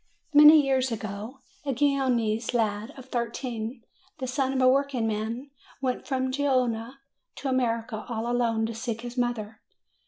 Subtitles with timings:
[0.33, 3.83] Many years ago a Genoese lad of thirteen,
[4.17, 6.97] the son of a workingman, went from Genoa
[7.35, 9.61] to America all alone to seek his mother.